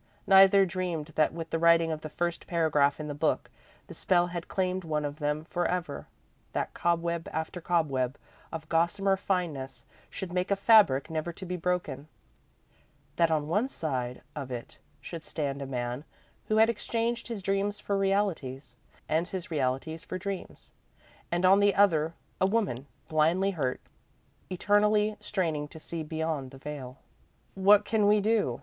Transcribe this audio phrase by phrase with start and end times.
[0.25, 3.51] Neither dreamed that with the writing of the first paragraph in the book,
[3.85, 6.07] the spell had claimed one of them for ever
[6.53, 8.17] that cobweb after cobweb,
[8.51, 12.07] of gossamer fineness, should make a fabric never to be broken;
[13.17, 16.03] that on one side of it should stand a man
[16.47, 18.73] who had exchanged his dreams for realities
[19.07, 20.71] and his realities for dreams,
[21.31, 23.79] and on the other, a woman, blindly hurt,
[24.49, 26.97] eternally straining to see beyond the veil.
[27.53, 28.59] "What can we do?"